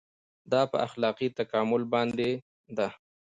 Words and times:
دا 0.51 0.61
په 0.71 0.77
اخلاقي 0.87 1.27
تکامل 1.39 1.83
باندې 1.93 2.29
ده. 2.77 2.87